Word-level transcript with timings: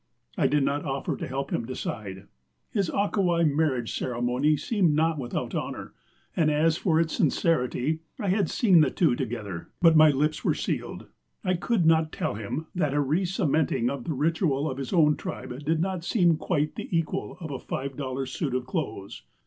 I 0.35 0.47
did 0.47 0.63
not 0.63 0.83
offer 0.83 1.15
to 1.15 1.27
help 1.27 1.53
him 1.53 1.67
decide. 1.67 2.25
His 2.71 2.89
Akawai 2.89 3.47
marriage 3.47 3.93
ceremony 3.95 4.57
seemed 4.57 4.95
not 4.95 5.19
without 5.19 5.53
honor, 5.53 5.93
and 6.35 6.49
as 6.49 6.75
for 6.75 6.99
its 6.99 7.13
sincerity 7.15 7.99
I 8.17 8.29
had 8.29 8.49
seen 8.49 8.81
the 8.81 8.89
two 8.89 9.15
together. 9.15 9.69
But 9.79 9.95
my 9.95 10.09
lips 10.09 10.43
were 10.43 10.55
sealed. 10.55 11.05
I 11.43 11.53
could 11.53 11.85
not 11.85 12.11
tell 12.11 12.33
him 12.33 12.65
that 12.73 12.95
a 12.95 12.99
recementing 12.99 13.91
of 13.91 14.05
the 14.05 14.13
ritual 14.15 14.67
of 14.67 14.79
his 14.79 14.91
own 14.91 15.17
tribe 15.17 15.65
did 15.65 15.79
not 15.81 16.03
seem 16.03 16.35
quite 16.35 16.73
the 16.73 16.89
equal 16.89 17.37
of 17.39 17.51
a 17.51 17.59
five 17.59 17.95
dollar 17.95 18.25
suit 18.25 18.55
of 18.55 18.65
clothes. 18.65 19.21